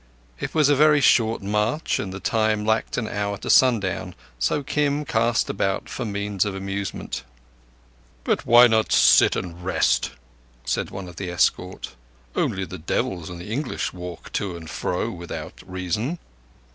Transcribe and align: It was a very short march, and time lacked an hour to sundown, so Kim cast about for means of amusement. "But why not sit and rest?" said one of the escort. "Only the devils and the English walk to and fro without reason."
It 0.39 0.55
was 0.55 0.67
a 0.67 0.75
very 0.75 0.99
short 0.99 1.43
march, 1.43 1.99
and 1.99 2.11
time 2.23 2.65
lacked 2.65 2.97
an 2.97 3.07
hour 3.07 3.37
to 3.37 3.51
sundown, 3.51 4.15
so 4.39 4.63
Kim 4.63 5.05
cast 5.05 5.47
about 5.47 5.89
for 5.89 6.05
means 6.05 6.43
of 6.43 6.55
amusement. 6.55 7.21
"But 8.23 8.43
why 8.43 8.65
not 8.65 8.91
sit 8.91 9.35
and 9.35 9.63
rest?" 9.63 10.09
said 10.65 10.89
one 10.89 11.07
of 11.07 11.17
the 11.17 11.29
escort. 11.29 11.89
"Only 12.35 12.65
the 12.65 12.79
devils 12.79 13.29
and 13.29 13.39
the 13.39 13.51
English 13.51 13.93
walk 13.93 14.31
to 14.33 14.57
and 14.57 14.67
fro 14.67 15.11
without 15.11 15.61
reason." 15.67 16.17